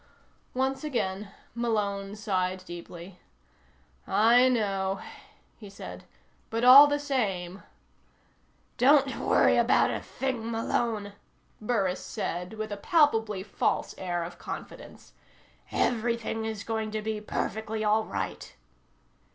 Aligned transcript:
Once 0.55 0.83
again, 0.83 1.29
Malone 1.53 2.15
sighed 2.15 2.65
deeply. 2.65 3.19
"I 4.07 4.49
know," 4.49 4.99
he 5.59 5.69
said. 5.69 6.05
"But 6.49 6.63
all 6.63 6.87
the 6.87 6.97
same" 6.97 7.61
"Don't 8.79 9.15
worry 9.19 9.57
about 9.57 9.91
a 9.91 9.99
thing, 10.01 10.49
Malone," 10.49 11.13
Burris 11.61 12.03
said 12.03 12.53
with 12.53 12.71
a 12.71 12.77
palpably 12.77 13.43
false 13.43 13.93
air 13.99 14.23
of 14.23 14.39
confidence. 14.39 15.13
"Everything 15.69 16.45
is 16.45 16.63
going 16.63 16.89
to 16.89 17.03
be 17.03 17.21
perfectly 17.21 17.83
all 17.83 18.03
right." 18.03 18.55